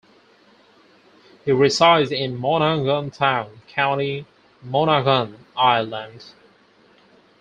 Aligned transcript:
He 1.45 1.51
resides 1.51 2.11
in 2.11 2.35
Monaghan 2.35 3.11
Town, 3.11 3.61
County 3.67 4.25
Monaghan, 4.63 5.45
Ireland. 5.55 6.25